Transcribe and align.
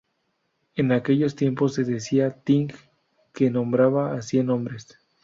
En 0.73 0.91
aquellos 0.93 1.35
tiempos 1.35 1.75
se 1.75 1.83
decía 1.83 2.31
'ting', 2.31 2.73
que 3.35 3.51
nombraba 3.51 4.15
a 4.15 4.23
cien 4.23 4.49
hombres. 4.49 4.97